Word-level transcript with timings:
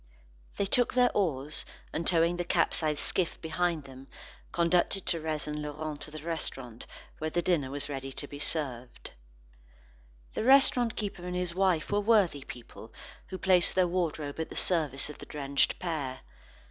They 0.57 0.65
took 0.65 0.95
their 0.95 1.11
oars, 1.15 1.63
and 1.93 2.07
towing 2.07 2.37
the 2.37 2.43
capsized 2.43 3.01
skiff 3.01 3.39
behind 3.39 3.83
them, 3.83 4.07
conducted 4.51 5.05
Thérèse 5.05 5.45
and 5.45 5.61
Laurent 5.61 6.01
to 6.01 6.09
the 6.09 6.23
restaurant, 6.23 6.87
where 7.19 7.29
the 7.29 7.43
dinner 7.43 7.69
was 7.69 7.87
ready 7.87 8.11
to 8.13 8.27
be 8.27 8.39
served. 8.39 9.11
The 10.33 10.43
restaurant 10.43 10.95
keeper 10.95 11.23
and 11.23 11.35
his 11.35 11.53
wife 11.53 11.91
were 11.91 12.01
worthy 12.01 12.43
people 12.43 12.91
who 13.27 13.37
placed 13.37 13.75
their 13.75 13.87
wardrobe 13.87 14.39
at 14.39 14.49
the 14.49 14.55
service 14.55 15.07
of 15.11 15.19
the 15.19 15.27
drenched 15.27 15.77
pair. 15.77 16.21